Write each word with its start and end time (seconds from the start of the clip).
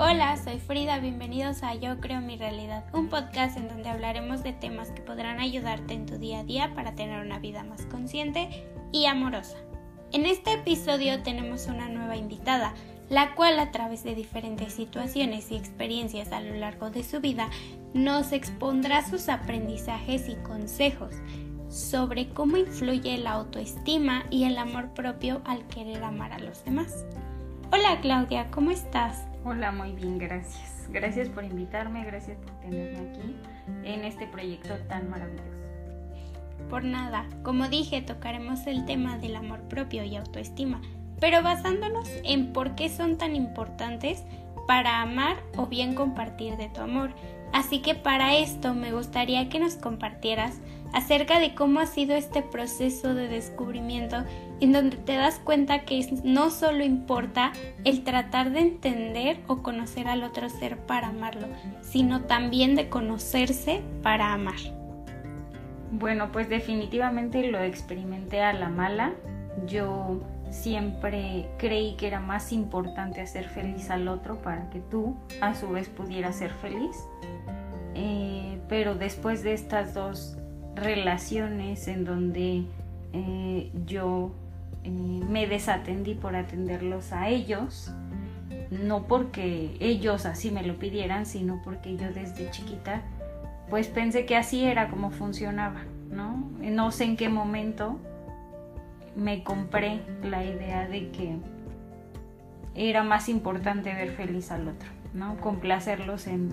Hola, 0.00 0.36
soy 0.36 0.60
Frida, 0.60 1.00
bienvenidos 1.00 1.64
a 1.64 1.74
Yo 1.74 1.98
Creo 1.98 2.20
Mi 2.20 2.36
Realidad, 2.36 2.84
un 2.92 3.08
podcast 3.08 3.56
en 3.56 3.66
donde 3.66 3.88
hablaremos 3.88 4.44
de 4.44 4.52
temas 4.52 4.92
que 4.92 5.02
podrán 5.02 5.40
ayudarte 5.40 5.92
en 5.92 6.06
tu 6.06 6.18
día 6.18 6.38
a 6.38 6.44
día 6.44 6.72
para 6.72 6.94
tener 6.94 7.20
una 7.20 7.40
vida 7.40 7.64
más 7.64 7.84
consciente 7.86 8.64
y 8.92 9.06
amorosa. 9.06 9.56
En 10.12 10.24
este 10.24 10.52
episodio 10.52 11.24
tenemos 11.24 11.66
una 11.66 11.88
nueva 11.88 12.16
invitada, 12.16 12.74
la 13.08 13.34
cual 13.34 13.58
a 13.58 13.72
través 13.72 14.04
de 14.04 14.14
diferentes 14.14 14.72
situaciones 14.72 15.50
y 15.50 15.56
experiencias 15.56 16.30
a 16.30 16.42
lo 16.42 16.54
largo 16.54 16.90
de 16.90 17.02
su 17.02 17.20
vida 17.20 17.50
nos 17.92 18.30
expondrá 18.30 19.04
sus 19.04 19.28
aprendizajes 19.28 20.28
y 20.28 20.36
consejos 20.36 21.12
sobre 21.68 22.28
cómo 22.28 22.56
influye 22.56 23.18
la 23.18 23.32
autoestima 23.32 24.26
y 24.30 24.44
el 24.44 24.58
amor 24.58 24.94
propio 24.94 25.42
al 25.44 25.66
querer 25.66 26.04
amar 26.04 26.32
a 26.32 26.38
los 26.38 26.64
demás. 26.64 27.04
Hola 27.72 27.98
Claudia, 28.00 28.48
¿cómo 28.52 28.70
estás? 28.70 29.27
Hola, 29.44 29.70
muy 29.72 29.92
bien, 29.92 30.18
gracias. 30.18 30.88
Gracias 30.90 31.28
por 31.28 31.44
invitarme, 31.44 32.04
gracias 32.04 32.38
por 32.38 32.50
tenerme 32.60 33.10
aquí 33.10 33.36
en 33.84 34.04
este 34.04 34.26
proyecto 34.26 34.74
tan 34.88 35.08
maravilloso. 35.08 35.44
Por 36.68 36.84
nada, 36.84 37.26
como 37.42 37.68
dije, 37.68 38.02
tocaremos 38.02 38.66
el 38.66 38.84
tema 38.84 39.16
del 39.18 39.36
amor 39.36 39.60
propio 39.68 40.02
y 40.02 40.16
autoestima, 40.16 40.82
pero 41.20 41.42
basándonos 41.42 42.08
en 42.24 42.52
por 42.52 42.74
qué 42.74 42.88
son 42.88 43.16
tan 43.16 43.36
importantes 43.36 44.24
para 44.66 45.00
amar 45.02 45.36
o 45.56 45.66
bien 45.66 45.94
compartir 45.94 46.56
de 46.56 46.68
tu 46.68 46.80
amor. 46.80 47.10
Así 47.52 47.80
que 47.80 47.94
para 47.94 48.36
esto 48.36 48.74
me 48.74 48.92
gustaría 48.92 49.48
que 49.48 49.60
nos 49.60 49.76
compartieras 49.76 50.58
acerca 50.92 51.38
de 51.38 51.54
cómo 51.54 51.80
ha 51.80 51.86
sido 51.86 52.14
este 52.14 52.42
proceso 52.42 53.14
de 53.14 53.28
descubrimiento 53.28 54.24
en 54.60 54.72
donde 54.72 54.96
te 54.96 55.14
das 55.14 55.38
cuenta 55.38 55.80
que 55.84 56.04
no 56.24 56.50
solo 56.50 56.84
importa 56.84 57.52
el 57.84 58.04
tratar 58.04 58.50
de 58.50 58.60
entender 58.60 59.38
o 59.46 59.62
conocer 59.62 60.08
al 60.08 60.24
otro 60.24 60.48
ser 60.48 60.78
para 60.78 61.08
amarlo, 61.08 61.46
sino 61.80 62.22
también 62.22 62.74
de 62.74 62.88
conocerse 62.88 63.82
para 64.02 64.32
amar. 64.32 64.56
Bueno, 65.90 66.30
pues 66.32 66.48
definitivamente 66.48 67.50
lo 67.50 67.60
experimenté 67.60 68.42
a 68.42 68.52
la 68.52 68.68
mala. 68.68 69.14
Yo 69.66 70.20
siempre 70.50 71.48
creí 71.58 71.94
que 71.96 72.06
era 72.06 72.20
más 72.20 72.52
importante 72.52 73.20
hacer 73.20 73.48
feliz 73.48 73.90
al 73.90 74.08
otro 74.08 74.40
para 74.42 74.68
que 74.70 74.80
tú 74.80 75.16
a 75.40 75.54
su 75.54 75.70
vez 75.70 75.88
pudieras 75.88 76.36
ser 76.36 76.52
feliz. 76.52 76.96
Eh, 77.94 78.60
pero 78.68 78.94
después 78.94 79.42
de 79.42 79.54
estas 79.54 79.94
dos 79.94 80.36
relaciones 80.74 81.88
en 81.88 82.04
donde 82.04 82.64
eh, 83.12 83.72
yo 83.86 84.32
eh, 84.84 84.90
me 84.90 85.46
desatendí 85.46 86.14
por 86.14 86.36
atenderlos 86.36 87.12
a 87.12 87.28
ellos, 87.28 87.92
no 88.70 89.06
porque 89.06 89.76
ellos 89.80 90.26
así 90.26 90.50
me 90.50 90.62
lo 90.62 90.78
pidieran, 90.78 91.26
sino 91.26 91.60
porque 91.64 91.96
yo 91.96 92.12
desde 92.12 92.50
chiquita 92.50 93.02
pues 93.70 93.88
pensé 93.88 94.24
que 94.24 94.36
así 94.36 94.64
era 94.64 94.88
como 94.88 95.10
funcionaba, 95.10 95.82
¿no? 96.10 96.50
No 96.60 96.90
sé 96.90 97.04
en 97.04 97.16
qué 97.16 97.28
momento 97.28 97.98
me 99.14 99.42
compré 99.42 100.00
la 100.22 100.44
idea 100.44 100.88
de 100.88 101.10
que 101.10 101.36
era 102.74 103.02
más 103.02 103.28
importante 103.28 103.92
ver 103.92 104.10
feliz 104.12 104.50
al 104.50 104.68
otro, 104.68 104.88
¿no? 105.12 105.36
Complacerlos 105.40 106.26
en, 106.26 106.50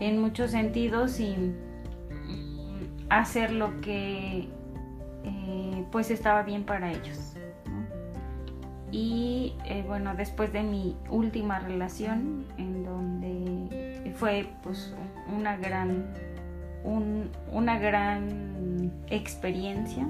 en 0.00 0.20
muchos 0.20 0.50
sentidos 0.50 1.20
y 1.20 1.36
hacer 3.08 3.52
lo 3.52 3.80
que 3.80 4.48
eh, 5.24 5.84
pues 5.90 6.10
estaba 6.10 6.42
bien 6.42 6.64
para 6.64 6.92
ellos. 6.92 7.34
Y 8.90 9.54
eh, 9.64 9.84
bueno, 9.86 10.14
después 10.14 10.52
de 10.52 10.62
mi 10.62 10.96
última 11.10 11.58
relación, 11.58 12.44
en 12.58 12.84
donde 12.84 14.12
fue 14.16 14.46
pues 14.62 14.94
una 15.36 15.56
gran, 15.56 16.04
una 16.84 17.78
gran 17.78 18.92
experiencia 19.08 20.06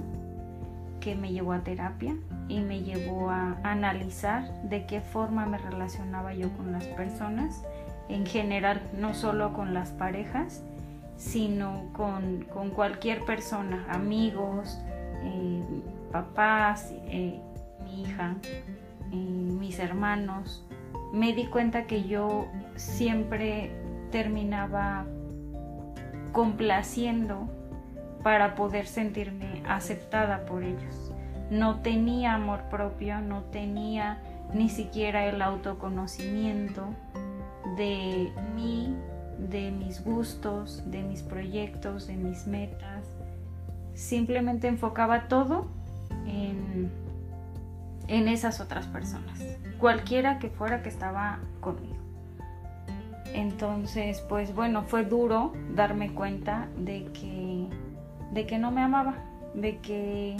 que 1.01 1.15
me 1.15 1.33
llevó 1.33 1.53
a 1.53 1.61
terapia 1.61 2.17
y 2.49 2.61
me 2.61 2.83
llevó 2.83 3.31
a 3.31 3.57
analizar 3.63 4.51
de 4.65 4.87
qué 4.87 5.01
forma 5.01 5.47
me 5.47 5.59
relacionaba 5.59 6.35
yo 6.35 6.51
con 6.57 6.73
las 6.73 6.85
personas, 6.89 7.63
en 8.09 8.27
general, 8.27 8.83
no 8.99 9.15
solo 9.15 9.53
con 9.53 9.75
las 9.75 9.91
parejas, 9.91 10.63
sino 11.17 11.91
con, 11.93 12.47
cualquier 12.75 13.25
persona, 13.25 13.87
amigos, 13.91 14.79
eh, 15.25 15.63
papás, 16.13 16.93
eh, 17.07 17.41
mi 17.83 18.03
hija, 18.03 18.37
eh, 19.13 19.17
mis 19.17 19.79
hermanos. 19.79 20.67
Me 21.13 21.33
di 21.33 21.47
cuenta 21.47 21.87
que 21.87 22.05
yo 22.05 22.47
siempre 22.77 23.71
terminaba 24.11 25.07
complaciendo 26.33 27.49
para 28.23 28.55
poder 28.55 28.87
sentirme 28.87 29.63
aceptada 29.67 30.47
por 30.47 30.63
ellos. 30.63 31.13
No 31.51 31.81
tenía 31.81 32.35
amor 32.35 32.63
propio, 32.71 33.21
no 33.21 33.43
tenía 33.45 34.19
ni 34.53 34.69
siquiera 34.69 35.27
el 35.27 35.43
autoconocimiento 35.43 36.89
de 37.77 38.33
mí 38.55 38.97
de 39.39 39.71
mis 39.71 40.03
gustos, 40.03 40.83
de 40.91 41.03
mis 41.03 41.23
proyectos, 41.23 42.07
de 42.07 42.15
mis 42.15 42.47
metas. 42.47 43.14
Simplemente 43.95 44.69
enfocaba 44.69 45.29
todo 45.29 45.67
en, 46.27 46.91
en 48.09 48.29
esas 48.29 48.61
otras 48.61 48.87
personas, 48.87 49.41
cualquiera 49.79 50.39
que 50.39 50.51
fuera 50.51 50.83
que 50.83 50.89
estaba 50.89 51.39
conmigo. 51.61 51.95
Entonces, 53.33 54.21
pues 54.29 54.55
bueno, 54.55 54.85
fue 54.85 55.05
duro 55.05 55.53
darme 55.75 56.15
cuenta 56.15 56.69
de 56.77 57.07
que, 57.13 57.67
de 58.33 58.47
que 58.47 58.59
no 58.59 58.71
me 58.71 58.83
amaba, 58.83 59.17
de 59.55 59.79
que 59.79 60.37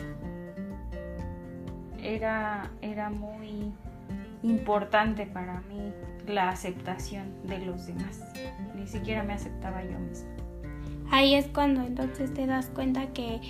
era, 2.01 2.71
era 2.83 3.11
muy 3.11 3.73
importante 4.43 5.27
para 5.27 5.61
mí 5.63 5.93
la 6.27 6.51
aceptación 6.51 7.33
de 7.45 7.59
los 7.59 7.87
demás. 7.87 8.21
Ni 8.77 8.87
siquiera 8.87 9.23
me 9.23 9.33
aceptaba 9.33 9.83
yo 9.83 9.99
misma. 9.99 10.29
Ahí 11.11 11.35
es 11.35 11.47
cuando 11.47 11.83
entonces 11.83 12.33
te 12.33 12.47
das 12.47 12.67
cuenta 12.67 13.07
que 13.09 13.41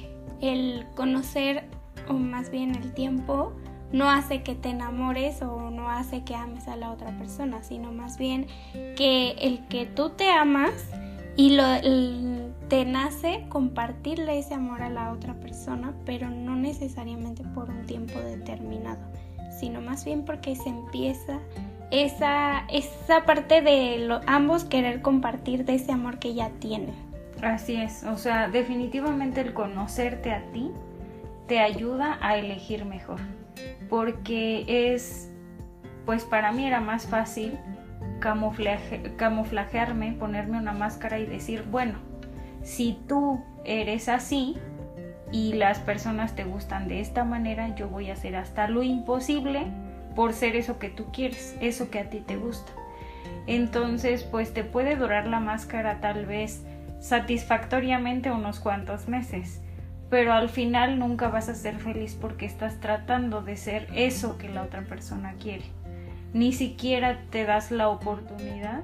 el 0.41 0.87
conocer, 0.95 1.65
o 2.09 2.15
más 2.15 2.51
bien 2.51 2.75
el 2.75 2.93
tiempo, 2.93 3.53
no 3.93 4.11
hace 4.11 4.43
que 4.43 4.55
te 4.55 4.71
enamores 4.71 5.41
o 5.43 5.71
no 5.71 5.89
hace 5.89 6.25
que 6.25 6.35
ames 6.35 6.67
a 6.67 6.77
la 6.77 6.91
otra 6.91 7.17
persona, 7.17 7.63
sino 7.63 7.93
más 7.93 8.19
bien 8.19 8.47
que 8.97 9.33
el 9.39 9.67
que 9.69 9.87
tú 9.87 10.11
te 10.11 10.31
amas 10.31 10.73
y 11.37 11.51
lo, 11.51 11.65
te 12.69 12.85
nace 12.85 13.45
compartirle 13.49 14.39
ese 14.39 14.55
amor 14.55 14.83
a 14.83 14.91
la 14.91 15.13
otra 15.13 15.35
persona, 15.35 15.95
pero 16.05 16.29
no 16.29 16.57
necesariamente 16.57 17.45
por 17.55 17.71
un 17.71 17.87
tiempo 17.87 18.19
determinado, 18.19 19.01
sino 19.61 19.81
más 19.81 20.05
bien 20.05 20.25
porque 20.25 20.57
se 20.57 20.71
empieza 20.71 21.39
esa, 21.91 22.67
esa 22.69 23.25
parte 23.25 23.63
de 23.63 24.09
ambos 24.27 24.65
querer 24.65 25.03
compartir 25.03 25.65
de 25.65 25.77
ese 25.77 25.93
amor 25.93 26.19
que 26.19 26.35
ya 26.35 26.51
tienen. 26.59 26.95
Así 27.43 27.77
es, 27.77 28.05
o 28.05 28.17
sea, 28.17 28.49
definitivamente 28.49 29.41
el 29.41 29.53
conocerte 29.53 30.33
a 30.33 30.43
ti 30.53 30.71
te 31.47 31.61
ayuda 31.61 32.19
a 32.23 32.37
elegir 32.37 32.85
mejor, 32.87 33.21
porque 33.91 34.65
es, 34.95 35.31
pues 36.07 36.25
para 36.25 36.53
mí 36.53 36.67
era 36.67 36.81
más 36.81 37.07
fácil 37.07 37.59
camuflajearme, 39.19 40.13
ponerme 40.13 40.59
una 40.59 40.73
máscara 40.73 41.19
y 41.19 41.27
decir, 41.27 41.65
bueno, 41.71 41.99
si 42.63 42.99
tú 43.07 43.45
eres 43.65 44.09
así 44.09 44.57
y 45.31 45.53
las 45.55 45.79
personas 45.81 46.35
te 46.35 46.45
gustan 46.45 46.89
de 46.89 47.01
esta 47.01 47.25
manera, 47.25 47.75
yo 47.75 47.89
voy 47.89 48.09
a 48.09 48.15
hacer 48.15 48.37
hasta 48.37 48.69
lo 48.69 48.83
imposible 48.83 49.67
por 50.17 50.33
ser 50.33 50.57
eso 50.57 50.79
que 50.79 50.89
tú 50.89 51.07
quieres, 51.13 51.57
eso 51.61 51.91
que 51.91 51.99
a 51.99 52.09
ti 52.09 52.21
te 52.21 52.37
gusta. 52.37 52.73
Entonces, 53.47 54.23
pues 54.23 54.55
te 54.55 54.65
puede 54.65 54.97
durar 54.97 55.27
la 55.27 55.41
máscara 55.41 56.01
tal 56.01 56.25
vez 56.25 56.65
satisfactoriamente 57.05 58.31
unos 58.31 58.61
cuantos 58.61 59.09
meses, 59.09 59.61
pero 60.09 60.33
al 60.33 60.49
final 60.49 60.99
nunca 60.99 61.29
vas 61.29 61.51
a 61.51 61.55
ser 61.55 61.77
feliz 61.77 62.17
porque 62.19 62.47
estás 62.47 62.81
tratando 62.81 63.43
de 63.43 63.59
ser 63.59 63.89
eso 63.95 64.39
que 64.39 64.49
la 64.49 64.63
otra 64.63 64.85
persona 64.85 65.35
quiere. 65.35 65.67
Ni 66.33 66.55
siquiera 66.55 67.21
te 67.29 67.45
das 67.45 67.71
la 67.71 67.91
oportunidad 67.91 68.81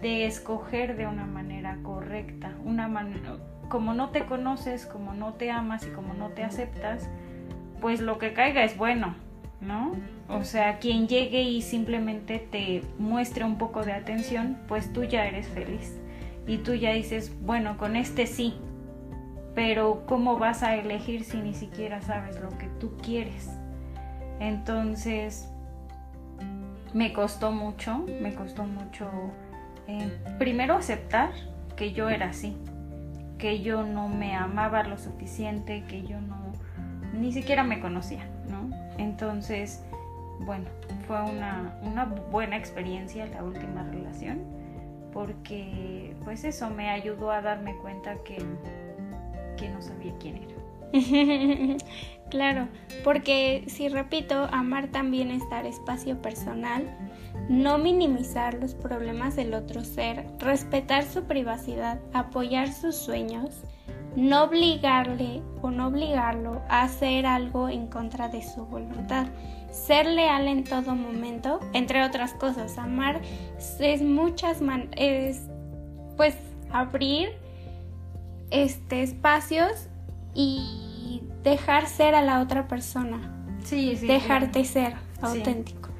de 0.00 0.26
escoger 0.26 0.96
de 0.96 1.08
una 1.08 1.26
manera 1.26 1.76
correcta, 1.82 2.52
una 2.64 2.86
manera 2.86 3.36
como 3.68 3.94
no 3.94 4.10
te 4.10 4.26
conoces, 4.26 4.86
como 4.86 5.12
no 5.12 5.34
te 5.34 5.50
amas 5.50 5.84
y 5.84 5.90
como 5.90 6.14
no 6.14 6.28
te 6.28 6.44
aceptas, 6.44 7.08
pues 7.80 8.00
lo 8.00 8.18
que 8.18 8.32
caiga 8.32 8.62
es 8.62 8.76
bueno, 8.76 9.16
¿no? 9.60 9.90
O 10.28 10.44
sea, 10.44 10.78
quien 10.78 11.08
llegue 11.08 11.42
y 11.42 11.62
simplemente 11.62 12.38
te 12.38 12.82
muestre 12.96 13.42
un 13.42 13.58
poco 13.58 13.82
de 13.82 13.92
atención, 13.92 14.56
pues 14.68 14.92
tú 14.92 15.02
ya 15.02 15.26
eres 15.26 15.48
feliz. 15.48 15.98
Y 16.46 16.58
tú 16.58 16.74
ya 16.74 16.92
dices, 16.92 17.32
bueno, 17.42 17.78
con 17.78 17.96
este 17.96 18.26
sí, 18.26 18.54
pero 19.54 20.04
¿cómo 20.06 20.38
vas 20.38 20.62
a 20.62 20.74
elegir 20.74 21.24
si 21.24 21.38
ni 21.38 21.54
siquiera 21.54 22.02
sabes 22.02 22.40
lo 22.40 22.50
que 22.58 22.66
tú 22.80 22.96
quieres? 23.02 23.50
Entonces, 24.40 25.48
me 26.92 27.12
costó 27.12 27.52
mucho, 27.52 28.04
me 28.20 28.34
costó 28.34 28.64
mucho 28.64 29.10
eh, 29.86 30.10
primero 30.38 30.74
aceptar 30.74 31.30
que 31.76 31.92
yo 31.92 32.08
era 32.08 32.30
así, 32.30 32.56
que 33.38 33.60
yo 33.60 33.82
no 33.84 34.08
me 34.08 34.34
amaba 34.34 34.82
lo 34.84 34.96
suficiente, 34.96 35.84
que 35.88 36.02
yo 36.02 36.20
no, 36.20 36.52
ni 37.12 37.32
siquiera 37.32 37.64
me 37.64 37.80
conocía, 37.80 38.28
¿no? 38.48 38.70
Entonces, 38.98 39.84
bueno, 40.40 40.66
fue 41.06 41.20
una, 41.22 41.78
una 41.82 42.04
buena 42.04 42.56
experiencia 42.56 43.26
la 43.26 43.42
última 43.42 43.82
relación, 43.82 44.40
porque 45.14 46.14
pues 46.24 46.44
eso 46.44 46.68
me 46.68 46.90
ayudó 46.90 47.30
a 47.30 47.40
darme 47.40 47.76
cuenta 47.76 48.16
que, 48.24 48.36
que 49.56 49.70
no 49.70 49.80
sabía 49.80 50.12
quién 50.18 50.36
era. 50.42 50.54
claro, 52.30 52.68
porque 53.02 53.64
si 53.68 53.88
repito, 53.88 54.48
amar 54.52 54.88
también 54.88 55.30
es 55.30 55.48
dar 55.48 55.64
espacio 55.66 56.20
personal, 56.20 56.84
no 57.48 57.78
minimizar 57.78 58.54
los 58.54 58.74
problemas 58.74 59.36
del 59.36 59.54
otro 59.54 59.84
ser, 59.84 60.26
respetar 60.38 61.04
su 61.04 61.24
privacidad, 61.24 62.00
apoyar 62.12 62.72
sus 62.72 62.96
sueños, 62.96 63.62
no 64.16 64.44
obligarle 64.44 65.42
o 65.62 65.70
no 65.70 65.88
obligarlo 65.88 66.62
a 66.68 66.82
hacer 66.82 67.26
algo 67.26 67.68
en 67.68 67.86
contra 67.86 68.28
de 68.28 68.42
su 68.42 68.66
voluntad, 68.66 69.26
ser 69.74 70.06
leal 70.06 70.46
en 70.46 70.64
todo 70.64 70.94
momento, 70.94 71.60
entre 71.72 72.04
otras 72.04 72.32
cosas. 72.32 72.78
Amar 72.78 73.20
es 73.80 74.02
muchas 74.02 74.62
man 74.62 74.88
es 74.96 75.42
pues 76.16 76.36
abrir 76.70 77.30
este 78.50 79.02
espacios 79.02 79.88
y 80.32 81.22
dejar 81.42 81.86
ser 81.86 82.14
a 82.14 82.22
la 82.22 82.40
otra 82.40 82.68
persona. 82.68 83.32
Sí, 83.64 83.96
sí. 83.96 84.06
Dejarte 84.06 84.64
ser 84.64 84.94
auténtico. 85.20 85.90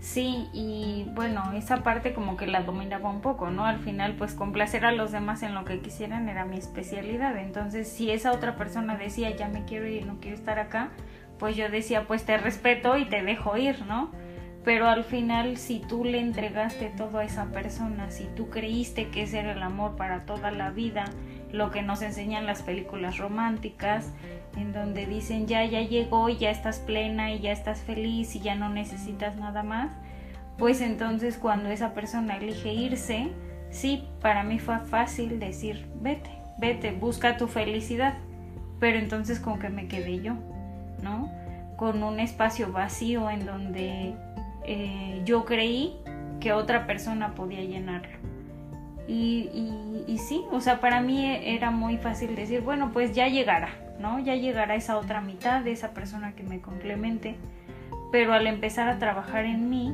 Sí, 0.00 0.48
y 0.52 1.06
bueno, 1.14 1.52
esa 1.52 1.84
parte 1.84 2.12
como 2.12 2.36
que 2.36 2.48
la 2.48 2.62
dominaba 2.64 3.08
un 3.08 3.20
poco, 3.20 3.50
¿no? 3.50 3.64
Al 3.64 3.78
final, 3.78 4.16
pues 4.16 4.34
complacer 4.34 4.84
a 4.84 4.90
los 4.90 5.12
demás 5.12 5.44
en 5.44 5.54
lo 5.54 5.64
que 5.64 5.80
quisieran 5.80 6.28
era 6.28 6.44
mi 6.44 6.58
especialidad. 6.58 7.36
Entonces, 7.36 7.86
si 7.86 8.10
esa 8.10 8.32
otra 8.32 8.56
persona 8.56 8.96
decía, 8.96 9.30
ya 9.36 9.46
me 9.46 9.64
quiero 9.64 9.86
ir, 9.86 10.04
no 10.04 10.18
quiero 10.18 10.36
estar 10.36 10.58
acá, 10.58 10.90
pues 11.42 11.56
yo 11.56 11.68
decía, 11.68 12.06
pues 12.06 12.24
te 12.24 12.38
respeto 12.38 12.96
y 12.96 13.04
te 13.04 13.20
dejo 13.20 13.56
ir, 13.56 13.84
¿no? 13.86 14.12
Pero 14.64 14.86
al 14.86 15.02
final, 15.02 15.56
si 15.56 15.80
tú 15.80 16.04
le 16.04 16.20
entregaste 16.20 16.92
todo 16.96 17.18
a 17.18 17.24
esa 17.24 17.46
persona, 17.46 18.12
si 18.12 18.28
tú 18.36 18.48
creíste 18.48 19.08
que 19.08 19.22
ese 19.24 19.40
era 19.40 19.50
el 19.50 19.62
amor 19.64 19.96
para 19.96 20.24
toda 20.24 20.52
la 20.52 20.70
vida, 20.70 21.06
lo 21.50 21.72
que 21.72 21.82
nos 21.82 22.00
enseñan 22.00 22.46
las 22.46 22.62
películas 22.62 23.18
románticas, 23.18 24.12
en 24.56 24.72
donde 24.72 25.04
dicen 25.04 25.48
ya, 25.48 25.64
ya 25.64 25.80
llegó 25.80 26.28
ya 26.28 26.52
estás 26.52 26.78
plena 26.78 27.32
y 27.32 27.40
ya 27.40 27.50
estás 27.50 27.80
feliz 27.80 28.36
y 28.36 28.40
ya 28.40 28.54
no 28.54 28.68
necesitas 28.68 29.34
nada 29.34 29.64
más, 29.64 29.90
pues 30.58 30.80
entonces 30.80 31.38
cuando 31.38 31.70
esa 31.70 31.92
persona 31.92 32.36
elige 32.36 32.72
irse, 32.72 33.32
sí, 33.68 34.04
para 34.20 34.44
mí 34.44 34.60
fue 34.60 34.78
fácil 34.78 35.40
decir, 35.40 35.88
vete, 35.96 36.30
vete, 36.56 36.92
busca 36.92 37.36
tu 37.36 37.48
felicidad, 37.48 38.14
pero 38.78 39.00
entonces 39.00 39.40
con 39.40 39.58
que 39.58 39.70
me 39.70 39.88
quedé 39.88 40.22
yo, 40.22 40.36
Con 41.76 42.02
un 42.02 42.20
espacio 42.20 42.70
vacío 42.70 43.28
en 43.30 43.44
donde 43.44 44.14
eh, 44.64 45.22
yo 45.24 45.44
creí 45.44 45.96
que 46.40 46.52
otra 46.52 46.86
persona 46.86 47.34
podía 47.34 47.62
llenarlo. 47.62 48.16
Y, 49.08 49.50
y, 49.52 50.04
y, 50.06 50.18
sí, 50.18 50.44
o 50.52 50.60
sea, 50.60 50.80
para 50.80 51.00
mí 51.00 51.26
era 51.26 51.70
muy 51.70 51.96
fácil 51.98 52.36
decir, 52.36 52.60
bueno, 52.60 52.90
pues 52.92 53.14
ya 53.14 53.26
llegará, 53.28 53.70
¿no? 53.98 54.20
Ya 54.20 54.36
llegará 54.36 54.76
esa 54.76 54.96
otra 54.96 55.20
mitad 55.20 55.62
de 55.62 55.72
esa 55.72 55.92
persona 55.92 56.32
que 56.32 56.44
me 56.44 56.60
complemente. 56.60 57.36
Pero 58.12 58.32
al 58.32 58.46
empezar 58.46 58.88
a 58.88 58.98
trabajar 58.98 59.44
en 59.44 59.68
mí, 59.68 59.92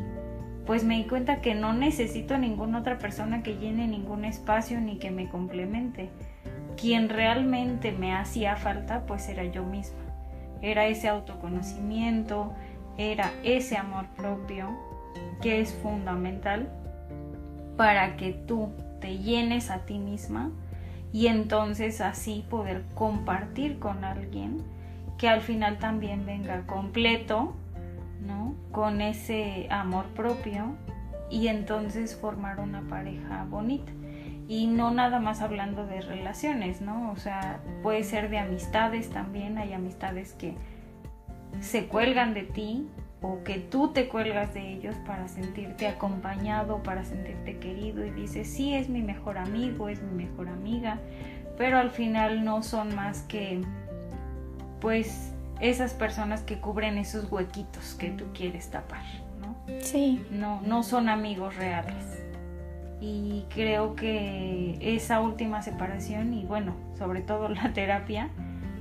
pues 0.67 0.85
me 0.85 0.97
di 0.97 1.05
cuenta 1.05 1.41
que 1.41 1.55
no 1.55 1.73
necesito 1.73 2.37
ninguna 2.37 2.81
otra 2.81 2.99
persona 2.99 3.43
que 3.43 3.57
llene 3.57 3.89
ningún 3.89 4.27
espacio 4.27 4.79
ni 4.81 4.99
que 4.99 5.11
me 5.11 5.29
complemente. 5.29 6.11
Quien 6.77 7.09
realmente 7.09 7.93
me 7.93 8.15
hacía 8.15 8.57
falta, 8.57 9.07
pues 9.07 9.29
era 9.31 9.45
yo 9.45 9.65
misma. 9.65 10.08
Era 10.63 10.87
ese 10.87 11.09
autoconocimiento, 11.09 12.53
era 12.97 13.33
ese 13.45 13.77
amor 13.77 14.07
propio 14.17 14.69
que 15.41 15.61
es 15.61 15.73
fundamental 15.75 16.69
para 17.77 18.17
que 18.17 18.33
tú 18.33 18.71
te 19.01 19.19
llenes 19.19 19.71
a 19.71 19.87
ti 19.87 19.99
misma 19.99 20.51
y 21.13 21.29
entonces 21.29 22.01
así 22.01 22.45
poder 22.51 22.85
compartir 22.95 23.79
con 23.79 24.05
alguien 24.05 24.63
que 25.17 25.29
al 25.29 25.41
final 25.41 25.79
también 25.79 26.27
venga 26.27 26.67
completo, 26.67 27.55
¿no? 28.27 28.55
Con 28.73 29.01
ese 29.01 29.69
amor 29.71 30.07
propio 30.07 30.75
y 31.31 31.49
entonces 31.49 32.17
formar 32.17 32.61
una 32.61 32.83
pareja 32.83 33.47
bonita. 33.49 33.93
Y 34.49 34.67
no 34.67 34.91
nada 34.91 35.21
más 35.21 35.43
hablando 35.43 35.87
de 35.87 36.01
relaciones, 36.01 36.81
¿no? 36.81 37.13
O 37.13 37.17
sea, 37.17 37.61
puede 37.83 38.03
ser 38.03 38.31
de 38.31 38.39
amistades 38.39 39.11
también, 39.11 39.59
hay 39.59 39.75
amistades 39.75 40.33
que 40.33 40.55
se 41.61 41.87
cuelgan 41.87 42.35
de 42.35 42.43
ti 42.43 42.89
o 43.21 43.43
que 43.43 43.59
tú 43.59 43.93
te 43.93 44.09
cuelgas 44.09 44.55
de 44.55 44.73
ellos 44.73 44.95
para 45.07 45.29
sentirte 45.29 45.89
acompañado, 45.89 46.83
para 46.83 47.05
sentirte 47.05 47.59
querido 47.59 48.05
y 48.07 48.11
dices, 48.11 48.49
sí, 48.49 48.75
es 48.75 48.89
mi 48.89 49.03
mejor 49.03 49.39
amigo, 49.39 49.89
es 49.89 50.03
mi 50.03 50.25
mejor 50.25 50.49
amiga, 50.49 50.99
pero 51.57 51.79
al 51.79 51.91
final 51.91 52.45
no 52.45 52.63
son 52.63 52.95
más 52.95 53.23
que 53.23 53.61
pues 54.81 55.33
esas 55.61 55.93
personas 55.93 56.43
que 56.43 56.61
cubren 56.61 56.99
esos 56.99 57.31
huequitos 57.31 57.95
que 57.95 58.11
tú 58.11 58.27
quieres 58.33 58.71
tapar, 58.71 59.03
¿no? 59.41 59.57
Sí. 59.81 60.25
No, 60.31 60.61
no 60.63 60.85
son 60.85 61.09
amigos 61.09 61.57
reales. 61.57 62.18
Y 63.01 63.45
creo 63.51 63.95
que 63.95 64.77
esa 64.81 65.21
última 65.21 65.63
separación 65.63 66.35
y 66.35 66.45
bueno, 66.45 66.75
sobre 66.97 67.21
todo 67.21 67.49
la 67.49 67.73
terapia, 67.75 68.31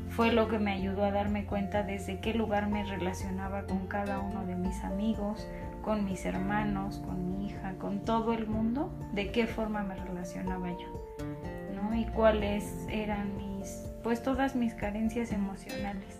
fue 0.09 0.31
lo 0.31 0.47
que 0.47 0.57
me 0.57 0.71
ayudó 0.71 1.03
a 1.03 1.11
darme 1.11 1.45
cuenta 1.45 1.83
desde 1.83 2.19
qué 2.19 2.33
lugar 2.33 2.67
me 2.69 2.83
relacionaba 2.83 3.65
con 3.65 3.87
cada 3.87 4.19
uno 4.19 4.45
de 4.45 4.55
mis 4.55 4.83
amigos, 4.83 5.47
con 5.83 6.05
mis 6.05 6.25
hermanos, 6.25 6.97
con 7.05 7.37
mi 7.37 7.47
hija, 7.47 7.75
con 7.75 8.03
todo 8.03 8.33
el 8.33 8.47
mundo, 8.47 8.91
de 9.13 9.31
qué 9.31 9.45
forma 9.45 9.83
me 9.83 9.95
relacionaba 9.95 10.71
yo, 10.71 11.15
¿no? 11.75 11.95
Y 11.95 12.05
cuáles 12.05 12.87
eran 12.89 13.37
mis, 13.37 13.85
pues 14.03 14.23
todas 14.23 14.55
mis 14.55 14.73
carencias 14.73 15.31
emocionales. 15.31 16.19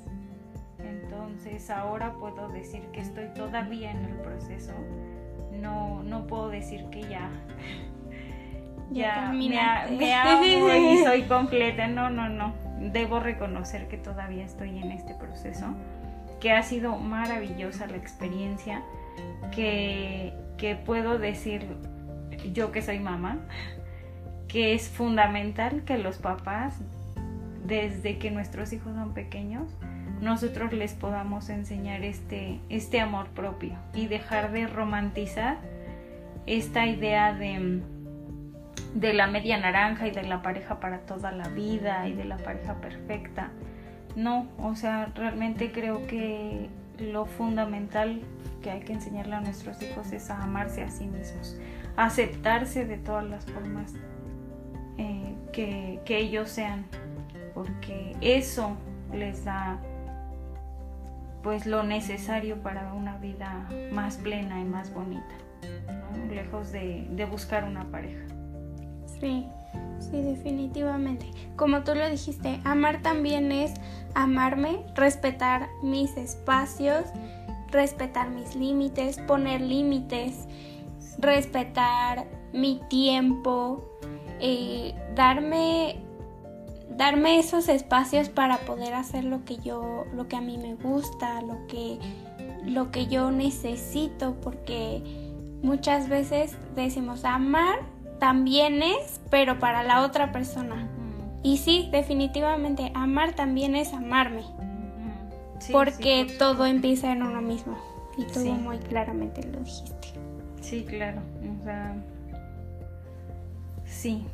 Entonces 0.77 1.69
ahora 1.69 2.13
puedo 2.13 2.49
decir 2.49 2.83
que 2.91 3.01
estoy 3.01 3.29
todavía 3.33 3.91
en 3.91 4.05
el 4.05 4.13
proceso. 4.17 4.73
No, 5.59 6.04
no 6.04 6.28
puedo 6.28 6.49
decir 6.49 6.85
que 6.92 7.02
ya. 7.02 7.30
Ya, 8.90 9.33
me, 9.33 9.49
me, 9.49 10.14
amo 10.14 10.45
y 10.45 10.97
soy 11.04 11.23
completa. 11.23 11.87
No, 11.87 12.09
no, 12.09 12.30
no. 12.30 12.54
Debo 12.80 13.19
reconocer 13.19 13.90
que 13.90 13.97
todavía 13.97 14.45
estoy 14.45 14.78
en 14.78 14.92
este 14.92 15.14
proceso, 15.14 15.76
que 16.40 16.54
ha 16.54 16.64
sido 16.64 16.95
maravillosa 16.95 17.85
la 17.87 17.97
experiencia, 17.97 18.81
que, 19.54 20.33
que 20.57 20.76
puedo 20.76 21.19
decir 21.19 21.68
yo 22.54 22.71
que 22.71 22.81
soy 22.81 22.99
mamá, 22.99 23.40
que 24.47 24.73
es 24.73 24.87
fundamental 24.90 25.83
que 25.83 25.97
los 25.97 26.18
papás, 26.18 26.76
desde 27.66 28.18
que 28.18 28.31
nuestros 28.31 28.71
hijos 28.73 28.95
son 28.95 29.14
pequeños, 29.14 29.76
nosotros 30.21 30.74
les 30.74 30.94
podamos 30.94 31.50
enseñar 31.50 32.04
este, 32.04 32.59
este 32.69 33.00
amor 33.00 33.28
propio 33.30 33.76
y 33.94 34.07
dejar 34.07 34.52
de 34.52 34.68
romantizar 34.68 35.57
esta 36.45 36.86
idea 36.88 37.33
de 37.33 37.81
de 39.00 39.14
la 39.14 39.28
media 39.28 39.57
naranja 39.59 40.07
y 40.07 40.12
de 40.12 40.24
la 40.24 40.42
pareja 40.42 40.80
para 40.80 41.00
toda 41.00 41.31
la 41.31 41.47
vida 41.50 42.07
y 42.07 42.14
de 42.14 42.26
la 42.26 42.38
pareja 42.38 42.76
perfecta. 42.76 43.52
No, 44.16 44.47
o 44.57 44.76
sea, 44.76 45.12
realmente 45.16 45.71
creo 45.71 46.07
que 46.07 46.69
lo 46.97 47.26
fundamental 47.26 48.21
que 48.64 48.71
hay 48.71 48.80
que 48.80 48.94
enseñarle 48.94 49.36
a 49.36 49.42
nuestros 49.42 49.81
hijos 49.83 50.12
es 50.12 50.31
a 50.31 50.42
amarse 50.42 50.81
a 50.81 50.90
sí 50.90 51.06
mismos, 51.06 51.59
aceptarse 51.95 52.86
de 52.86 52.97
todas 52.97 53.26
las 53.26 53.45
formas 53.45 53.94
eh, 54.97 55.36
que, 55.54 56.00
que, 56.06 56.18
ellos 56.18 56.50
sean, 56.50 56.86
porque 57.54 58.16
eso 58.21 58.76
les 59.14 59.45
da 59.45 59.80
pues 61.47 61.66
lo 61.66 61.81
necesario 61.81 62.61
para 62.61 62.92
una 62.92 63.19
vida 63.19 63.69
más 63.94 64.18
plena 64.18 64.59
y 64.59 64.66
más 64.66 64.94
bonita, 64.94 65.33
lejos 66.30 66.73
de, 66.73 67.07
de 67.11 67.23
buscar 67.23 67.63
una 67.63 67.89
pareja. 67.89 68.21
Sí, 69.21 69.47
sí, 69.97 70.21
definitivamente. 70.23 71.25
Como 71.56 71.85
tú 71.85 71.95
lo 71.95 72.09
dijiste, 72.09 72.59
amar 72.66 73.01
también 73.01 73.54
es 73.54 73.75
amarme, 74.13 74.83
respetar 74.94 75.69
mis 75.81 76.18
espacios, 76.18 77.06
respetar 77.71 78.30
mis 78.30 78.54
límites, 78.54 79.18
poner 79.19 79.61
límites, 79.61 80.49
respetar 81.18 82.25
mi 82.51 82.81
tiempo, 82.89 83.89
eh, 84.42 84.94
darme 85.16 86.01
darme 86.97 87.39
esos 87.39 87.69
espacios 87.69 88.30
para 88.30 88.57
poder 88.59 88.94
hacer 88.94 89.23
lo 89.23 89.45
que 89.45 89.57
yo 89.57 90.06
lo 90.13 90.27
que 90.27 90.35
a 90.35 90.42
mí 90.42 90.57
me 90.57 90.73
gusta 90.75 91.42
lo 91.42 91.68
que 91.68 91.99
lo 92.66 92.92
que 92.92 93.07
yo 93.07 93.31
necesito 93.31 94.35
porque 94.42 95.01
muchas 95.61 96.09
veces 96.09 96.56
decimos 96.75 97.23
amar 97.23 97.80
también 98.19 98.81
es, 98.81 99.21
pero 99.30 99.59
para 99.59 99.83
la 99.83 100.01
otra 100.04 100.31
persona. 100.31 100.87
Y 101.44 101.57
sí, 101.57 101.89
definitivamente, 101.92 102.92
amar 102.95 103.33
también 103.33 103.75
es 103.75 103.94
amarme. 103.94 104.44
porque 105.71 106.35
todo 106.37 106.66
empieza 106.66 107.11
en 107.11 107.23
uno 107.23 107.42
mismo. 107.42 107.77
Y 108.18 108.25
tú 108.25 108.39
muy 108.39 108.77
claramente 108.80 109.44
lo 109.44 109.59
dijiste. 109.59 110.13
Sí, 110.61 110.83
claro. 110.83 111.21
O 111.59 111.63
sea, 111.63 111.95
sí, 113.85 114.25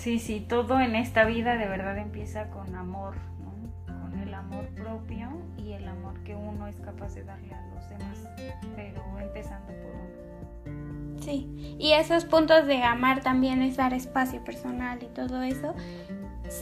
sí, 0.00 0.18
sí, 0.18 0.40
todo 0.40 0.80
en 0.80 0.96
esta 0.96 1.24
vida 1.24 1.56
de 1.56 1.68
verdad 1.68 1.98
empieza 1.98 2.48
con 2.48 2.74
amor. 2.74 3.16
Con 3.86 4.18
el 4.18 4.32
amor 4.32 4.66
propio 4.68 5.30
y 5.58 5.72
el 5.72 5.86
amor 5.86 6.18
que 6.24 6.34
uno 6.34 6.66
es 6.66 6.76
capaz 6.80 7.14
de 7.14 7.24
darle 7.24 7.54
a 7.54 7.66
los 7.74 7.88
demás, 7.90 8.18
pero 8.74 9.02
empezando 9.18 9.66
por 9.66 10.74
uno. 10.74 11.20
Sí, 11.20 11.76
y 11.78 11.92
esos 11.92 12.24
puntos 12.24 12.66
de 12.66 12.82
amar 12.82 13.20
también 13.20 13.60
es 13.60 13.76
dar 13.76 13.92
espacio 13.92 14.42
personal 14.42 15.02
y 15.02 15.06
todo 15.08 15.42
eso 15.42 15.74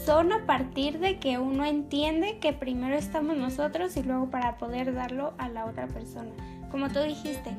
son 0.05 0.33
a 0.33 0.45
partir 0.45 0.99
de 0.99 1.19
que 1.19 1.39
uno 1.39 1.65
entiende 1.65 2.39
que 2.41 2.53
primero 2.53 2.97
estamos 2.97 3.37
nosotros 3.37 3.97
y 3.97 4.03
luego 4.03 4.31
para 4.31 4.59
poder 4.59 4.93
darlo 4.93 5.33
a 5.39 5.49
la 5.49 5.65
otra 5.65 5.87
persona. 5.87 6.31
Como 6.71 6.89
tú 6.91 7.01
dijiste, 7.01 7.57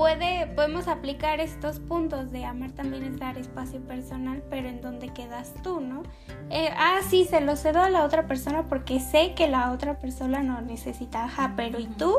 puede, 0.00 0.46
podemos 0.46 0.88
aplicar 0.88 1.40
estos 1.40 1.78
puntos 1.78 2.32
de 2.32 2.46
amar 2.46 2.72
también 2.72 3.02
es 3.02 3.18
dar 3.18 3.36
espacio 3.36 3.80
personal, 3.80 4.42
pero 4.48 4.66
en 4.66 4.80
donde 4.80 5.10
quedas 5.10 5.52
tú, 5.62 5.80
¿no? 5.80 6.04
Eh, 6.48 6.70
ah, 6.74 7.00
sí, 7.06 7.26
se 7.26 7.42
lo 7.42 7.54
cedo 7.54 7.82
a 7.82 7.90
la 7.90 8.06
otra 8.06 8.26
persona 8.26 8.66
porque 8.66 8.98
sé 8.98 9.34
que 9.34 9.46
la 9.46 9.70
otra 9.72 9.98
persona 9.98 10.42
lo 10.42 10.62
necesita, 10.62 11.24
ajá, 11.24 11.52
pero 11.54 11.78
¿y 11.78 11.84
tú? 11.84 12.14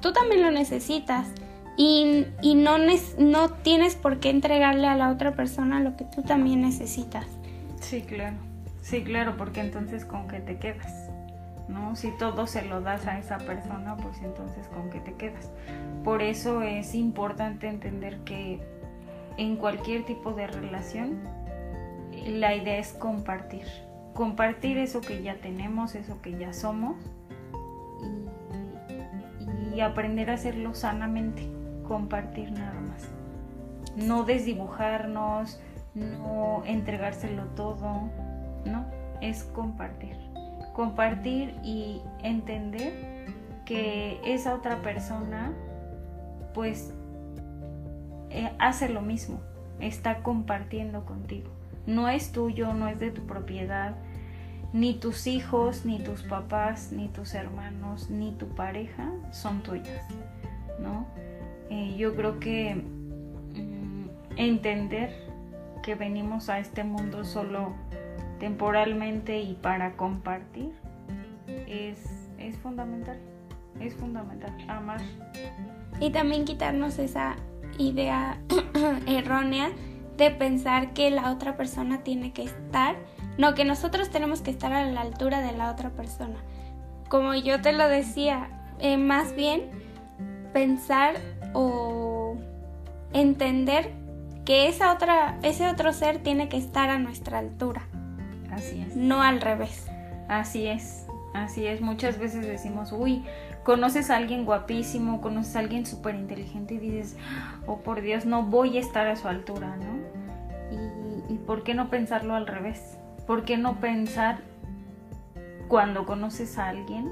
Tú 0.00 0.12
también 0.12 0.42
lo 0.42 0.50
necesitas. 0.50 1.28
Y, 1.76 2.26
y 2.42 2.56
no, 2.56 2.78
no 3.18 3.48
tienes 3.48 3.94
por 3.94 4.18
qué 4.18 4.30
entregarle 4.30 4.88
a 4.88 4.96
la 4.96 5.12
otra 5.12 5.36
persona 5.36 5.78
lo 5.78 5.96
que 5.96 6.04
tú 6.06 6.24
también 6.24 6.62
necesitas. 6.62 7.26
Sí, 7.80 8.02
claro. 8.02 8.38
Sí, 8.82 9.04
claro, 9.04 9.36
porque 9.36 9.60
entonces 9.60 10.04
con 10.04 10.26
qué 10.26 10.40
te 10.40 10.58
quedas, 10.58 11.10
¿no? 11.68 11.96
Si 11.96 12.10
todo 12.10 12.46
se 12.46 12.62
lo 12.62 12.80
das 12.80 13.06
a 13.06 13.18
esa 13.18 13.38
persona, 13.38 13.96
pues 13.96 14.20
entonces 14.22 14.68
con 14.68 14.90
qué 14.90 15.00
te 15.00 15.14
quedas. 15.14 15.50
Por 16.02 16.22
eso 16.22 16.62
es 16.62 16.94
importante 16.94 17.68
entender 17.68 18.18
que 18.20 18.60
en 19.36 19.56
cualquier 19.56 20.04
tipo 20.04 20.32
de 20.32 20.46
relación 20.46 21.20
la 22.26 22.54
idea 22.54 22.78
es 22.78 22.92
compartir. 22.92 23.66
Compartir 24.14 24.78
eso 24.78 25.00
que 25.00 25.22
ya 25.22 25.36
tenemos, 25.36 25.94
eso 25.94 26.20
que 26.22 26.38
ya 26.38 26.52
somos 26.52 26.96
y, 29.72 29.76
y 29.76 29.80
aprender 29.80 30.30
a 30.30 30.34
hacerlo 30.34 30.74
sanamente. 30.74 31.48
Compartir 31.86 32.52
nada 32.52 32.80
más. 32.80 33.08
No 33.96 34.24
desdibujarnos, 34.24 35.60
no 35.94 36.62
entregárselo 36.64 37.44
todo, 37.56 38.08
¿no? 38.64 38.84
Es 39.20 39.44
compartir. 39.44 40.23
Compartir 40.74 41.54
y 41.62 42.02
entender 42.22 42.92
que 43.64 44.20
esa 44.26 44.54
otra 44.54 44.82
persona 44.82 45.54
pues 46.52 46.92
eh, 48.30 48.50
hace 48.58 48.88
lo 48.88 49.02
mismo, 49.02 49.40
está 49.80 50.22
compartiendo 50.22 51.04
contigo. 51.04 51.50
No 51.86 52.08
es 52.08 52.32
tuyo, 52.32 52.72
no 52.72 52.88
es 52.88 52.98
de 52.98 53.10
tu 53.10 53.26
propiedad, 53.26 53.96
ni 54.72 54.94
tus 54.94 55.26
hijos, 55.26 55.84
ni 55.84 55.98
tus 55.98 56.22
papás, 56.22 56.90
ni 56.92 57.08
tus 57.08 57.34
hermanos, 57.34 58.10
ni 58.10 58.32
tu 58.32 58.48
pareja 58.48 59.10
son 59.30 59.62
tuyas, 59.62 60.04
¿no? 60.80 61.06
Eh, 61.70 61.94
yo 61.96 62.14
creo 62.16 62.40
que 62.40 62.74
mm, 62.74 64.08
entender 64.36 65.12
que 65.82 65.94
venimos 65.94 66.48
a 66.48 66.58
este 66.58 66.82
mundo 66.82 67.24
solo 67.24 67.74
temporalmente 68.38 69.40
y 69.40 69.54
para 69.54 69.96
compartir 69.96 70.72
es, 71.66 71.98
es 72.38 72.56
fundamental, 72.58 73.18
es 73.80 73.94
fundamental, 73.94 74.54
amar. 74.68 75.00
Y 76.00 76.10
también 76.10 76.44
quitarnos 76.44 76.98
esa 76.98 77.36
idea 77.78 78.38
errónea 79.06 79.70
de 80.16 80.30
pensar 80.30 80.92
que 80.92 81.10
la 81.10 81.32
otra 81.32 81.56
persona 81.56 82.02
tiene 82.02 82.32
que 82.32 82.44
estar, 82.44 82.96
no, 83.38 83.54
que 83.54 83.64
nosotros 83.64 84.10
tenemos 84.10 84.42
que 84.42 84.50
estar 84.50 84.72
a 84.72 84.84
la 84.84 85.00
altura 85.00 85.40
de 85.40 85.52
la 85.56 85.70
otra 85.70 85.90
persona. 85.90 86.36
Como 87.08 87.34
yo 87.34 87.60
te 87.60 87.72
lo 87.72 87.88
decía, 87.88 88.48
eh, 88.78 88.96
más 88.96 89.34
bien 89.34 89.70
pensar 90.52 91.16
o 91.52 92.36
entender 93.12 93.90
que 94.44 94.68
esa 94.68 94.92
otra, 94.92 95.38
ese 95.42 95.68
otro 95.68 95.92
ser 95.92 96.18
tiene 96.18 96.48
que 96.48 96.56
estar 96.56 96.90
a 96.90 96.98
nuestra 96.98 97.38
altura. 97.38 97.82
Así 98.54 98.82
es. 98.82 98.96
No 98.96 99.22
al 99.22 99.40
revés. 99.40 99.88
Así 100.28 100.66
es, 100.66 101.06
así 101.34 101.66
es. 101.66 101.80
Muchas 101.80 102.18
veces 102.18 102.46
decimos, 102.46 102.92
uy, 102.92 103.24
conoces 103.62 104.10
a 104.10 104.16
alguien 104.16 104.44
guapísimo, 104.44 105.20
conoces 105.20 105.56
a 105.56 105.58
alguien 105.58 105.86
súper 105.86 106.14
inteligente 106.14 106.74
y 106.74 106.78
dices, 106.78 107.16
oh 107.66 107.78
por 107.78 108.00
Dios, 108.00 108.26
no 108.26 108.42
voy 108.42 108.78
a 108.78 108.80
estar 108.80 109.06
a 109.06 109.16
su 109.16 109.28
altura, 109.28 109.76
¿no? 109.76 111.28
Y, 111.28 111.34
y 111.34 111.38
¿por 111.38 111.62
qué 111.62 111.74
no 111.74 111.90
pensarlo 111.90 112.34
al 112.34 112.46
revés? 112.46 112.98
¿Por 113.26 113.44
qué 113.44 113.56
no 113.58 113.80
pensar 113.80 114.38
cuando 115.68 116.04
conoces 116.06 116.58
a 116.58 116.68
alguien, 116.68 117.10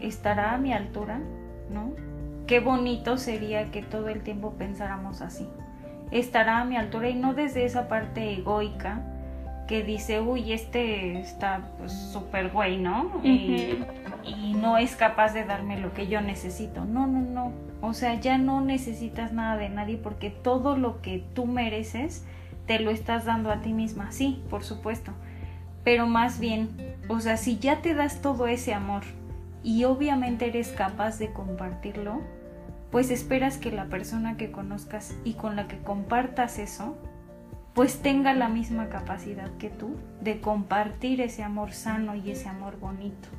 estará 0.00 0.54
a 0.54 0.58
mi 0.58 0.72
altura, 0.72 1.20
¿no? 1.70 1.92
Qué 2.46 2.60
bonito 2.60 3.16
sería 3.16 3.70
que 3.70 3.82
todo 3.82 4.08
el 4.08 4.22
tiempo 4.22 4.54
pensáramos 4.54 5.20
así. 5.20 5.48
Estará 6.10 6.60
a 6.60 6.64
mi 6.64 6.76
altura 6.76 7.08
y 7.08 7.14
no 7.14 7.34
desde 7.34 7.64
esa 7.64 7.88
parte 7.88 8.32
egoica, 8.32 9.02
que 9.70 9.84
dice, 9.84 10.20
uy, 10.20 10.52
este 10.52 11.20
está 11.20 11.70
pues, 11.78 11.92
súper 11.92 12.50
güey, 12.50 12.76
¿no? 12.76 13.20
y, 13.22 13.78
no 14.56 14.78
es 14.78 14.96
capaz 14.96 15.32
de 15.32 15.44
darme 15.44 15.78
lo 15.78 15.94
que 15.94 16.08
yo 16.08 16.20
necesito. 16.20 16.84
No, 16.84 17.06
no, 17.06 17.20
no. 17.20 17.52
O 17.80 17.94
sea, 17.94 18.18
ya 18.18 18.36
no 18.36 18.60
necesitas 18.62 19.32
nada 19.32 19.56
de 19.56 19.68
nadie 19.68 19.96
porque 19.96 20.28
todo 20.28 20.76
lo 20.76 21.00
que 21.00 21.24
tú 21.34 21.46
mereces 21.46 22.26
te 22.66 22.80
lo 22.80 22.90
estás 22.90 23.26
dando 23.26 23.52
a 23.52 23.60
ti 23.60 23.72
misma. 23.72 24.10
Sí, 24.10 24.42
por 24.50 24.64
supuesto. 24.64 25.12
Pero 25.84 26.08
más 26.08 26.40
bien, 26.40 26.70
o 27.08 27.20
sea, 27.20 27.36
si 27.36 27.58
ya 27.58 27.80
te 27.80 27.94
das 27.94 28.20
todo 28.22 28.48
ese 28.48 28.74
amor 28.74 29.02
y 29.62 29.84
obviamente 29.84 30.48
eres 30.48 30.70
capaz 30.70 31.20
de 31.20 31.32
compartirlo, 31.32 32.22
pues 32.90 33.12
esperas 33.12 33.56
que 33.56 33.70
la 33.70 33.84
persona 33.84 34.36
que 34.36 34.50
conozcas 34.50 35.14
y 35.22 35.34
con 35.34 35.54
la 35.54 35.68
que 35.68 35.78
compartas 35.78 36.58
eso 36.58 36.96
pues 37.80 38.02
tenga 38.02 38.34
la 38.34 38.50
misma 38.50 38.90
capacidad 38.90 39.50
que 39.56 39.70
tú 39.70 39.96
de 40.20 40.42
compartir 40.42 41.22
ese 41.22 41.42
amor 41.42 41.72
sano 41.72 42.14
y 42.14 42.30
ese 42.30 42.46
amor 42.46 42.78
bonito, 42.78 43.30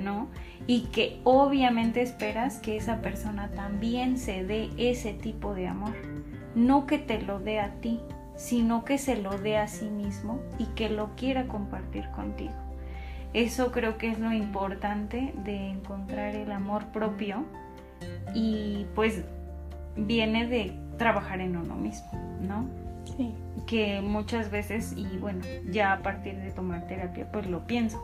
¿no? 0.00 0.26
Y 0.66 0.86
que 0.86 1.20
obviamente 1.22 2.02
esperas 2.02 2.58
que 2.58 2.76
esa 2.76 3.00
persona 3.00 3.48
también 3.54 4.18
se 4.18 4.42
dé 4.42 4.70
ese 4.76 5.12
tipo 5.12 5.54
de 5.54 5.68
amor, 5.68 5.94
no 6.56 6.88
que 6.88 6.98
te 6.98 7.22
lo 7.22 7.38
dé 7.38 7.60
a 7.60 7.74
ti, 7.74 8.00
sino 8.34 8.84
que 8.84 8.98
se 8.98 9.22
lo 9.22 9.38
dé 9.38 9.56
a 9.56 9.68
sí 9.68 9.88
mismo 9.88 10.40
y 10.58 10.64
que 10.74 10.88
lo 10.88 11.14
quiera 11.14 11.46
compartir 11.46 12.08
contigo. 12.10 12.54
Eso 13.34 13.70
creo 13.70 13.98
que 13.98 14.10
es 14.10 14.18
lo 14.18 14.32
importante 14.32 15.32
de 15.44 15.68
encontrar 15.70 16.34
el 16.34 16.50
amor 16.50 16.86
propio 16.86 17.44
y 18.34 18.86
pues 18.96 19.22
viene 19.94 20.48
de 20.48 20.76
trabajar 20.98 21.40
en 21.40 21.56
uno 21.56 21.76
mismo, 21.76 22.10
¿no? 22.40 22.85
Que 23.66 24.00
muchas 24.00 24.50
veces, 24.50 24.92
y 24.96 25.18
bueno, 25.18 25.42
ya 25.70 25.92
a 25.92 26.02
partir 26.02 26.36
de 26.36 26.50
tomar 26.50 26.86
terapia, 26.86 27.30
pues 27.32 27.46
lo 27.46 27.66
pienso. 27.66 28.02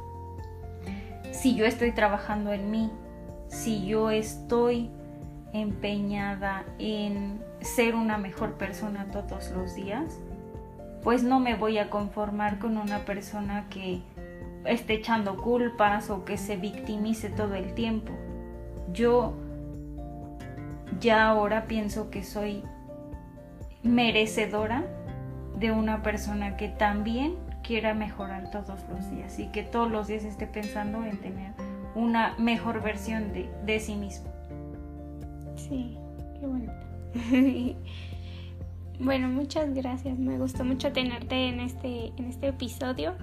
Si 1.31 1.55
yo 1.55 1.65
estoy 1.65 1.93
trabajando 1.93 2.53
en 2.53 2.71
mí, 2.71 2.91
si 3.49 3.87
yo 3.87 4.11
estoy 4.11 4.91
empeñada 5.53 6.65
en 6.79 7.41
ser 7.61 7.95
una 7.95 8.19
mejor 8.19 8.55
persona 8.55 9.07
todos 9.11 9.51
los 9.51 9.75
días, 9.75 10.19
pues 11.03 11.23
no 11.23 11.41
me 11.41 11.55
voy 11.55 11.79
a 11.79 11.91
conformar 11.91 12.59
con 12.59 12.77
una 12.77 13.01
persona 13.01 13.67
que 13.69 14.01
esté 14.65 14.95
echando 14.95 15.37
culpas 15.37 16.11
o 16.11 16.25
que 16.25 16.39
se 16.39 16.57
victimice 16.57 17.29
todo 17.29 17.55
el 17.55 17.75
tiempo. 17.75 18.13
Yo 18.93 19.35
ya 21.01 21.29
ahora 21.29 21.67
pienso 21.67 22.11
que 22.11 22.23
soy 22.23 22.63
merecedora 23.83 24.85
de 25.59 25.71
una 25.71 26.03
persona 26.03 26.57
que 26.57 26.69
también 26.69 27.37
quiera 27.63 27.95
mejorar 27.95 28.51
todos 28.51 28.81
los 28.89 29.11
días 29.11 29.39
y 29.39 29.47
que 29.47 29.63
todos 29.63 29.91
los 29.91 30.09
días 30.09 30.25
esté 30.25 30.47
pensando 30.47 31.05
en 31.05 31.19
tener 31.19 31.53
una 31.95 32.35
mejor 32.39 32.83
versión 32.83 33.33
de, 33.33 33.81
sí 33.81 33.95
mismo. 33.95 34.29
Sí, 35.57 35.97
qué 36.41 36.47
bonito. 36.47 36.73
bueno, 39.01 39.29
muchas 39.29 39.73
gracias. 39.75 40.19
Me 40.19 40.39
gustó 40.39 40.65
mucho 40.65 40.93
tenerte 40.93 41.49
en 41.49 41.61
este, 41.61 42.13
en 42.17 42.25
este 42.27 42.49
episodio. 42.49 43.15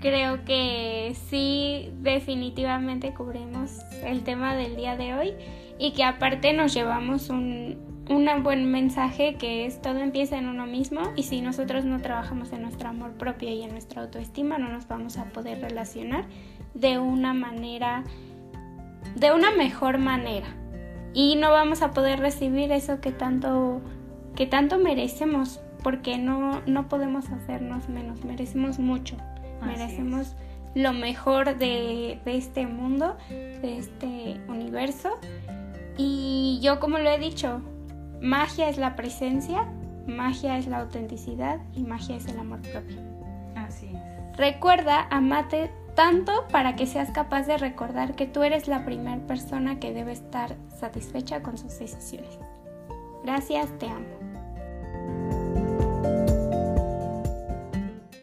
Creo 0.00 0.44
que 0.44 1.16
sí, 1.28 1.90
definitivamente 2.00 3.14
cubrimos 3.14 3.78
el 4.04 4.22
tema 4.22 4.54
del 4.54 4.76
día 4.76 4.96
de 4.96 5.14
hoy 5.14 5.32
y 5.78 5.92
que 5.92 6.04
aparte 6.04 6.52
nos 6.52 6.74
llevamos 6.74 7.30
un, 7.30 7.93
un 8.08 8.42
buen 8.42 8.70
mensaje 8.70 9.36
que 9.36 9.64
es 9.64 9.80
todo 9.80 9.98
empieza 9.98 10.36
en 10.36 10.48
uno 10.48 10.66
mismo 10.66 11.12
y 11.16 11.22
si 11.22 11.40
nosotros 11.40 11.84
no 11.84 12.00
trabajamos 12.00 12.52
en 12.52 12.62
nuestro 12.62 12.88
amor 12.88 13.12
propio 13.12 13.48
y 13.48 13.62
en 13.62 13.70
nuestra 13.70 14.02
autoestima 14.02 14.58
no 14.58 14.68
nos 14.68 14.86
vamos 14.88 15.16
a 15.16 15.24
poder 15.26 15.60
relacionar 15.60 16.26
de 16.74 16.98
una 16.98 17.32
manera, 17.32 18.04
de 19.16 19.32
una 19.32 19.50
mejor 19.52 19.98
manera. 19.98 20.46
Y 21.14 21.36
no 21.36 21.50
vamos 21.50 21.80
a 21.82 21.92
poder 21.92 22.18
recibir 22.18 22.72
eso 22.72 23.00
que 23.00 23.12
tanto, 23.12 23.80
que 24.34 24.46
tanto 24.46 24.78
merecemos 24.78 25.60
porque 25.82 26.18
no, 26.18 26.60
no 26.66 26.88
podemos 26.88 27.30
hacernos 27.30 27.88
menos, 27.88 28.24
merecemos 28.24 28.78
mucho, 28.78 29.16
merecemos 29.64 30.34
lo 30.74 30.92
mejor 30.92 31.56
de, 31.56 32.18
de 32.24 32.36
este 32.36 32.66
mundo, 32.66 33.16
de 33.28 33.78
este 33.78 34.40
universo. 34.48 35.18
Y 35.96 36.58
yo 36.60 36.80
como 36.80 36.98
lo 36.98 37.08
he 37.08 37.18
dicho, 37.18 37.62
Magia 38.20 38.68
es 38.68 38.78
la 38.78 38.96
presencia, 38.96 39.66
magia 40.06 40.58
es 40.58 40.66
la 40.66 40.80
autenticidad 40.80 41.60
y 41.72 41.84
magia 41.84 42.16
es 42.16 42.26
el 42.26 42.38
amor 42.38 42.60
propio. 42.62 42.98
Así 43.54 43.86
es. 43.86 44.36
Recuerda, 44.36 45.06
amate 45.10 45.70
tanto 45.94 46.46
para 46.50 46.74
que 46.76 46.86
seas 46.86 47.10
capaz 47.10 47.46
de 47.46 47.56
recordar 47.56 48.16
que 48.16 48.26
tú 48.26 48.42
eres 48.42 48.66
la 48.66 48.84
primera 48.84 49.24
persona 49.26 49.78
que 49.78 49.92
debe 49.92 50.12
estar 50.12 50.56
satisfecha 50.80 51.42
con 51.42 51.56
sus 51.56 51.78
decisiones. 51.78 52.38
Gracias, 53.22 53.68
te 53.78 53.86
amo. 53.86 54.23